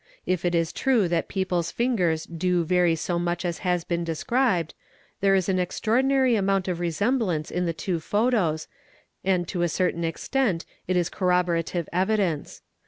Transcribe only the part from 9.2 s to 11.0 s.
and to a certain extent it